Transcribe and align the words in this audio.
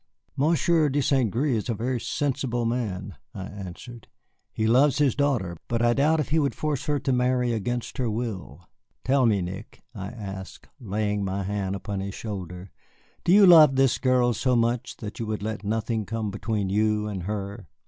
"Monsieur 0.35 0.89
de 0.89 0.99
St. 0.99 1.31
Gré 1.31 1.51
is 1.53 1.69
a 1.69 1.75
very 1.75 1.99
sensible 1.99 2.65
man," 2.65 3.15
I 3.35 3.43
answered. 3.43 4.07
"He 4.51 4.65
loves 4.65 4.97
his 4.97 5.13
daughter, 5.13 5.55
and 5.69 5.81
I 5.83 5.93
doubt 5.93 6.19
if 6.19 6.29
he 6.29 6.39
would 6.39 6.55
force 6.55 6.85
her 6.87 6.97
to 6.97 7.13
marry 7.13 7.53
against 7.53 7.99
her 7.99 8.09
will. 8.09 8.67
Tell 9.03 9.27
me, 9.27 9.43
Nick," 9.43 9.83
I 9.93 10.07
asked, 10.07 10.67
laying 10.79 11.23
my 11.23 11.43
hand 11.43 11.75
upon 11.75 11.99
his 11.99 12.15
shoulder, 12.15 12.71
"do 13.23 13.31
you 13.31 13.45
love 13.45 13.75
this 13.75 13.99
girl 13.99 14.33
so 14.33 14.55
much 14.55 14.97
that 14.97 15.19
you 15.19 15.27
would 15.27 15.43
let 15.43 15.63
nothing 15.63 16.07
come 16.07 16.31
between 16.31 16.71
you 16.71 17.05
and 17.05 17.21
her?" 17.25 17.67